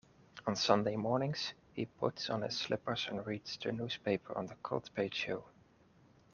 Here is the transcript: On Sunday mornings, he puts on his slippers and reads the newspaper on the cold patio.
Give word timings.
On 0.47 0.55
Sunday 0.55 0.95
mornings, 0.95 1.53
he 1.75 1.85
puts 1.85 2.31
on 2.31 2.41
his 2.41 2.57
slippers 2.57 3.05
and 3.07 3.23
reads 3.27 3.55
the 3.61 3.71
newspaper 3.71 4.35
on 4.35 4.47
the 4.47 4.55
cold 4.63 4.89
patio. 4.95 5.45